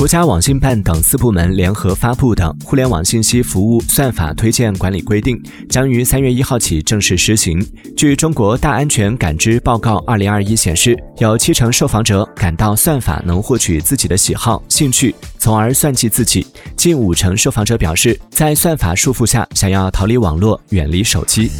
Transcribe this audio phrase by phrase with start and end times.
[0.00, 5.36] 国家网信办等四部门联合发布的《互联网信息服务算法推荐管理规定》
[5.68, 7.62] 将于三月一号起正式施行。
[7.94, 16.46] 据中国大安全感知报告二零二一显示，有七成受访者感到算法能获取自己的喜好、兴趣，从而算计自己；
[16.76, 21.50] 近五成受访者表示，在算法束缚下想要逃离网络、远离手机。